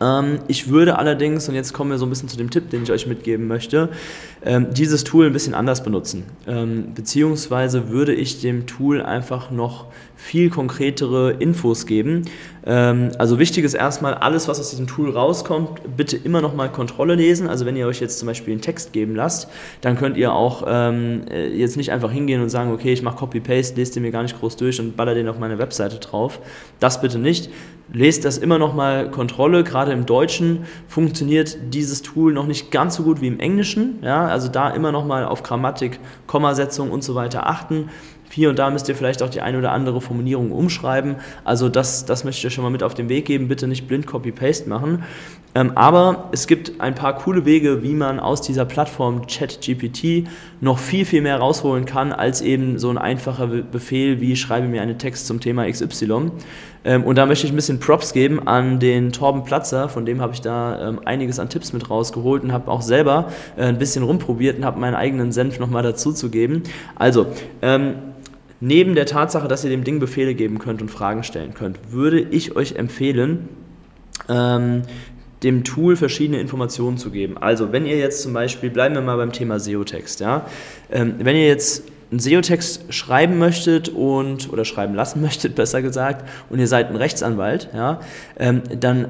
[0.00, 2.82] Ähm, ich würde allerdings, und jetzt kommen wir so ein bisschen zu dem Tipp, den
[2.82, 3.90] ich euch mitgeben möchte,
[4.44, 6.24] ähm, dieses Tool ein bisschen anders benutzen.
[6.46, 9.86] Ähm, beziehungsweise würde ich dem Tool einfach noch
[10.20, 12.26] viel konkretere Infos geben.
[12.66, 16.68] Ähm, also wichtig ist erstmal, alles, was aus diesem Tool rauskommt, bitte immer noch mal
[16.68, 17.48] Kontrolle lesen.
[17.48, 19.48] Also wenn ihr euch jetzt zum Beispiel einen Text geben lasst,
[19.80, 23.16] dann könnt ihr auch ähm, äh, jetzt nicht einfach hingehen und sagen, okay, ich mache
[23.16, 26.38] Copy-Paste, lest den mir gar nicht groß durch und baller den auf meine Webseite drauf.
[26.80, 27.50] Das bitte nicht.
[27.92, 29.64] Lest das immer noch mal Kontrolle.
[29.64, 33.98] Gerade im Deutschen funktioniert dieses Tool noch nicht ganz so gut wie im Englischen.
[34.02, 37.88] Ja, also da immer noch mal auf Grammatik, Kommasetzung und so weiter achten.
[38.32, 41.16] Hier und da müsst ihr vielleicht auch die eine oder andere Formulierung umschreiben.
[41.44, 43.48] Also das, das möchte ich euch schon mal mit auf den Weg geben.
[43.48, 45.04] Bitte nicht blind Copy-Paste machen.
[45.54, 50.28] Ähm, aber es gibt ein paar coole Wege, wie man aus dieser Plattform ChatGPT
[50.60, 54.80] noch viel, viel mehr rausholen kann, als eben so ein einfacher Befehl wie schreibe mir
[54.80, 56.30] einen Text zum Thema XY.
[56.84, 60.20] Ähm, und da möchte ich ein bisschen Props geben an den Torben Platzer, von dem
[60.20, 63.78] habe ich da ähm, einiges an Tipps mit rausgeholt und habe auch selber äh, ein
[63.78, 66.62] bisschen rumprobiert und habe meinen eigenen Senf nochmal dazu zu geben.
[66.94, 67.26] Also,
[67.60, 67.94] ähm,
[68.60, 72.20] Neben der Tatsache, dass ihr dem Ding Befehle geben könnt und Fragen stellen könnt, würde
[72.20, 73.48] ich euch empfehlen,
[74.28, 74.82] ähm,
[75.42, 77.38] dem Tool verschiedene Informationen zu geben.
[77.38, 80.46] Also wenn ihr jetzt zum Beispiel, bleiben wir mal beim Thema SEO-Text, ja?
[80.90, 86.28] Ähm, wenn ihr jetzt einen SEO-Text schreiben möchtet und oder schreiben lassen möchtet, besser gesagt,
[86.50, 88.00] und ihr seid ein Rechtsanwalt, ja,
[88.38, 89.08] ähm, dann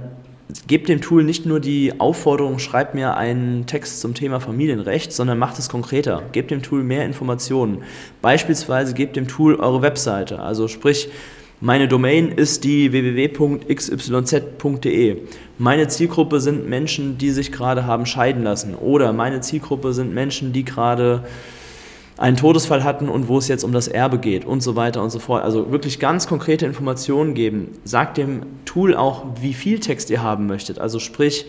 [0.67, 5.39] gebt dem Tool nicht nur die Aufforderung, schreibt mir einen Text zum Thema Familienrecht, sondern
[5.39, 6.23] macht es konkreter.
[6.33, 7.83] Gebt dem Tool mehr Informationen.
[8.23, 10.39] Beispielsweise gebt dem Tool eure Webseite.
[10.41, 11.09] Also sprich,
[11.61, 13.57] meine Domain ist die www.xyz.de.
[15.59, 18.75] Meine Zielgruppe sind Menschen, die sich gerade haben scheiden lassen.
[18.75, 21.25] Oder meine Zielgruppe sind Menschen, die gerade
[22.21, 25.09] einen Todesfall hatten und wo es jetzt um das Erbe geht und so weiter und
[25.09, 25.43] so fort.
[25.43, 27.73] Also wirklich ganz konkrete Informationen geben.
[27.85, 30.79] Sagt dem Tool auch, wie viel Text ihr haben möchtet.
[30.79, 31.47] Also sprich,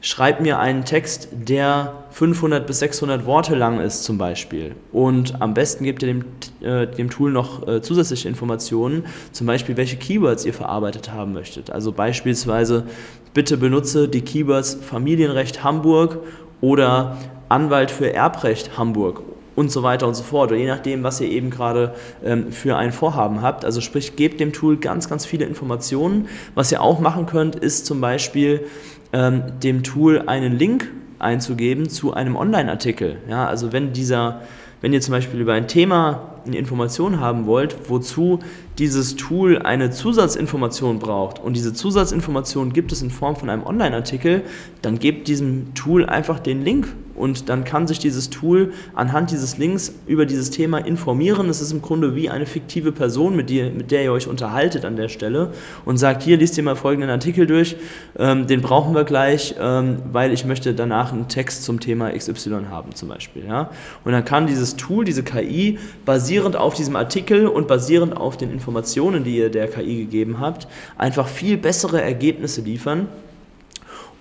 [0.00, 4.76] schreibt mir einen Text, der 500 bis 600 Worte lang ist zum Beispiel.
[4.92, 6.24] Und am besten gebt ihr dem,
[6.60, 11.72] äh, dem Tool noch äh, zusätzliche Informationen, zum Beispiel welche Keywords ihr verarbeitet haben möchtet.
[11.72, 12.86] Also beispielsweise
[13.34, 16.18] bitte benutze die Keywords Familienrecht Hamburg
[16.60, 17.16] oder
[17.48, 20.50] Anwalt für Erbrecht Hamburg und so weiter und so fort.
[20.50, 23.64] Oder je nachdem, was ihr eben gerade ähm, für ein Vorhaben habt.
[23.64, 26.28] Also sprich, gebt dem Tool ganz, ganz viele Informationen.
[26.54, 28.66] Was ihr auch machen könnt, ist zum Beispiel
[29.12, 33.18] ähm, dem Tool einen Link einzugeben zu einem Online-Artikel.
[33.28, 34.42] Ja, also wenn dieser,
[34.80, 38.40] wenn ihr zum Beispiel über ein Thema eine Information haben wollt, wozu
[38.78, 44.42] dieses Tool eine Zusatzinformation braucht und diese Zusatzinformation gibt es in Form von einem Online-Artikel,
[44.80, 49.58] dann gebt diesem Tool einfach den Link und dann kann sich dieses Tool anhand dieses
[49.58, 51.48] Links über dieses Thema informieren.
[51.48, 54.84] Es ist im Grunde wie eine fiktive Person, mit, die, mit der ihr euch unterhaltet
[54.84, 55.52] an der Stelle
[55.84, 57.76] und sagt, hier liest ihr mal folgenden Artikel durch,
[58.18, 62.66] ähm, den brauchen wir gleich, ähm, weil ich möchte danach einen Text zum Thema XY
[62.70, 63.44] haben zum Beispiel.
[63.46, 63.70] Ja?
[64.04, 68.50] Und dann kann dieses Tool, diese KI, basierend auf diesem Artikel und basierend auf den
[68.50, 73.08] Informationen, die ihr der KI gegeben habt, einfach viel bessere Ergebnisse liefern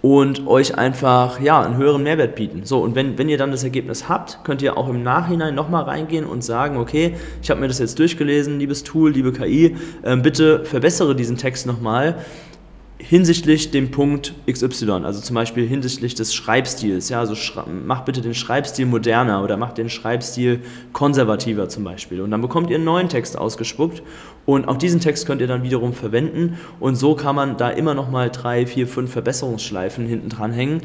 [0.02, 2.62] und euch einfach ja, einen höheren Mehrwert bieten.
[2.64, 5.84] So, und wenn, wenn ihr dann das Ergebnis habt, könnt ihr auch im Nachhinein nochmal
[5.84, 10.18] reingehen und sagen, okay, ich habe mir das jetzt durchgelesen, liebes Tool, liebe KI, äh,
[10.18, 12.16] bitte verbessere diesen Text nochmal
[13.04, 17.10] hinsichtlich dem Punkt XY, also zum Beispiel hinsichtlich des Schreibstils.
[17.10, 20.62] Ja, also schra mach bitte den Schreibstil moderner oder mach den Schreibstil
[20.94, 22.22] konservativer zum Beispiel.
[22.22, 24.02] Und dann bekommt ihr einen neuen Text ausgespuckt
[24.46, 27.94] und auch diesen Text könnt ihr dann wiederum verwenden und so kann man da immer
[27.94, 30.82] noch mal drei, vier, fünf Verbesserungsschleifen hinten dran hängen,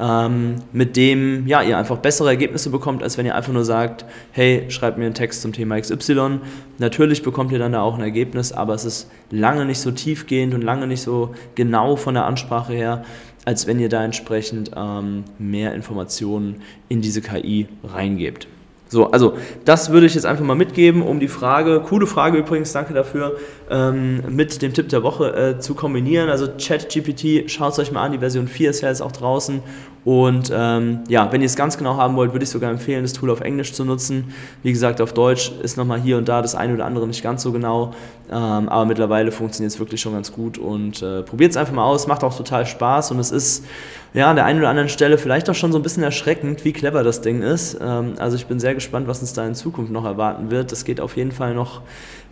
[0.00, 4.06] ähm, mit dem ja, ihr einfach bessere Ergebnisse bekommt, als wenn ihr einfach nur sagt,
[4.32, 6.40] hey, schreibt mir einen Text zum Thema XY.
[6.78, 10.54] Natürlich bekommt ihr dann da auch ein Ergebnis, aber es ist lange nicht so tiefgehend
[10.54, 13.04] und lange nicht so genau von der Ansprache her,
[13.44, 18.48] als wenn ihr da entsprechend ähm, mehr Informationen in diese KI reingebt.
[18.90, 19.34] So, also
[19.64, 23.36] das würde ich jetzt einfach mal mitgeben, um die Frage, coole Frage übrigens, danke dafür,
[23.70, 26.28] ähm, mit dem Tipp der Woche äh, zu kombinieren.
[26.28, 29.62] Also ChatGPT, schaut es euch mal an, die Version 4 ist ja jetzt auch draußen.
[30.04, 33.12] Und ähm, ja, wenn ihr es ganz genau haben wollt, würde ich sogar empfehlen, das
[33.12, 34.32] Tool auf Englisch zu nutzen.
[34.62, 37.42] Wie gesagt, auf Deutsch ist nochmal hier und da das eine oder andere nicht ganz
[37.42, 37.92] so genau.
[38.30, 41.84] Ähm, aber mittlerweile funktioniert es wirklich schon ganz gut und äh, probiert es einfach mal
[41.84, 43.64] aus, macht auch total Spaß und es ist
[44.14, 46.72] ja an der einen oder anderen Stelle vielleicht auch schon so ein bisschen erschreckend, wie
[46.72, 47.78] clever das Ding ist.
[47.80, 50.72] Ähm, also ich bin sehr gespannt, was uns da in Zukunft noch erwarten wird.
[50.72, 51.82] Das geht auf jeden Fall noch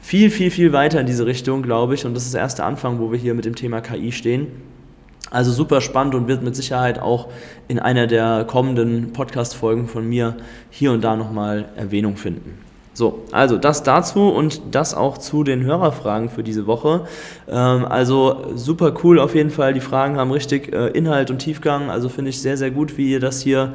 [0.00, 2.04] viel, viel, viel weiter in diese Richtung, glaube ich.
[2.04, 4.48] Und das ist der erste Anfang, wo wir hier mit dem Thema KI stehen.
[5.30, 7.28] Also super spannend und wird mit Sicherheit auch
[7.68, 10.36] in einer der kommenden Podcast-Folgen von mir
[10.70, 12.58] hier und da nochmal Erwähnung finden.
[12.94, 17.02] So, also das dazu und das auch zu den Hörerfragen für diese Woche.
[17.48, 19.72] Ähm, also super cool auf jeden Fall.
[19.72, 21.90] Die Fragen haben richtig äh, Inhalt und Tiefgang.
[21.90, 23.74] Also finde ich sehr, sehr gut, wie ihr das hier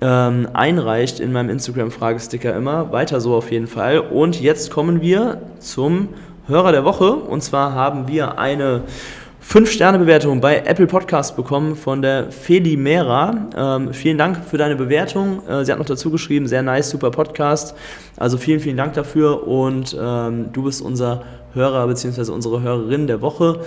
[0.00, 2.90] ähm, einreicht in meinem Instagram-Fragesticker immer.
[2.90, 3.98] Weiter so auf jeden Fall.
[3.98, 6.08] Und jetzt kommen wir zum
[6.46, 7.12] Hörer der Woche.
[7.14, 8.82] Und zwar haben wir eine
[9.42, 13.48] 5-Sterne-Bewertung bei Apple Podcast bekommen von der Feli Mera.
[13.56, 15.46] Ähm, vielen Dank für deine Bewertung.
[15.46, 17.74] Äh, sie hat noch dazu geschrieben, sehr nice, super Podcast.
[18.16, 21.22] Also vielen, vielen Dank dafür und ähm, du bist unser
[21.54, 22.30] Hörer bzw.
[22.32, 23.60] unsere Hörerin der Woche.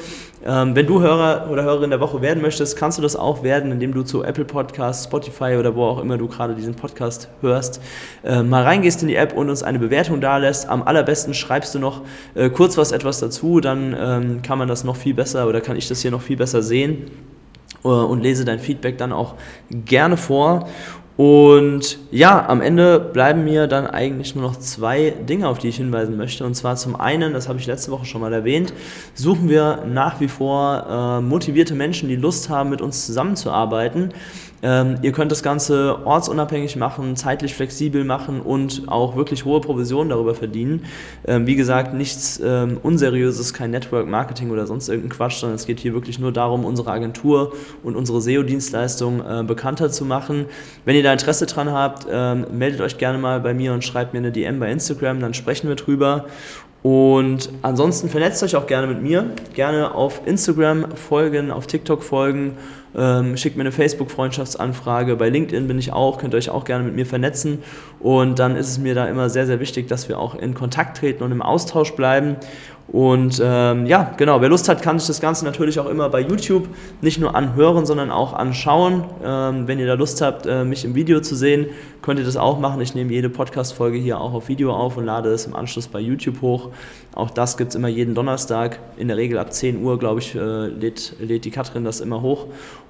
[0.46, 3.72] Ähm, wenn du Hörer oder Hörerin der Woche werden möchtest, kannst du das auch werden,
[3.72, 7.82] indem du zu Apple Podcasts, Spotify oder wo auch immer du gerade diesen Podcast hörst,
[8.24, 10.70] äh, mal reingehst in die App und uns eine Bewertung dalässt.
[10.70, 12.02] Am allerbesten schreibst du noch
[12.36, 15.78] äh, kurz was etwas dazu, dann ähm, kann man das noch viel besser oder kann
[15.78, 17.10] ich das hier noch viel besser sehen
[17.84, 19.36] äh, und lese dein Feedback dann auch
[19.70, 20.68] gerne vor.
[21.18, 25.78] Und ja, am Ende bleiben mir dann eigentlich nur noch zwei Dinge, auf die ich
[25.78, 26.46] hinweisen möchte.
[26.46, 28.72] Und zwar zum einen, das habe ich letzte Woche schon mal erwähnt,
[29.16, 34.14] suchen wir nach wie vor äh, motivierte Menschen, die Lust haben, mit uns zusammenzuarbeiten.
[34.64, 40.10] Ähm, ihr könnt das Ganze ortsunabhängig machen, zeitlich flexibel machen und auch wirklich hohe Provisionen
[40.10, 40.86] darüber verdienen.
[41.28, 45.68] Ähm, wie gesagt, nichts ähm, Unseriöses, kein Network Marketing oder sonst irgendein Quatsch, sondern es
[45.68, 50.46] geht hier wirklich nur darum, unsere Agentur und unsere SEO-Dienstleistung äh, bekannter zu machen.
[50.86, 54.14] Wenn ihr da Interesse dran habt, ähm, meldet euch gerne mal bei mir und schreibt
[54.14, 56.26] mir eine DM bei Instagram, dann sprechen wir drüber.
[56.84, 59.32] Und ansonsten vernetzt euch auch gerne mit mir.
[59.54, 62.54] Gerne auf Instagram folgen, auf TikTok folgen
[62.98, 65.16] ähm, schickt mir eine Facebook-Freundschaftsanfrage.
[65.16, 67.60] Bei LinkedIn bin ich auch, könnt ihr euch auch gerne mit mir vernetzen.
[68.00, 70.98] Und dann ist es mir da immer sehr, sehr wichtig, dass wir auch in Kontakt
[70.98, 72.38] treten und im Austausch bleiben.
[72.88, 76.22] Und ähm, ja, genau, wer Lust hat, kann sich das Ganze natürlich auch immer bei
[76.22, 76.70] YouTube
[77.02, 79.04] nicht nur anhören, sondern auch anschauen.
[79.24, 81.68] Ähm, wenn ihr da Lust habt, äh, mich im Video zu sehen,
[82.02, 82.80] könnt ihr das auch machen.
[82.80, 86.00] Ich nehme jede Podcast-Folge hier auch auf Video auf und lade es im Anschluss bei
[86.00, 86.70] YouTube hoch.
[87.14, 88.80] Auch das gibt es immer jeden Donnerstag.
[88.96, 92.22] In der Regel ab 10 Uhr, glaube ich, äh, lädt, lädt die Katrin das immer
[92.22, 92.46] hoch.